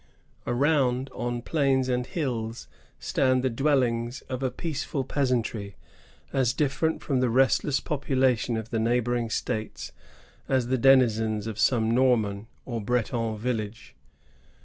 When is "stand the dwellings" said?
2.97-4.21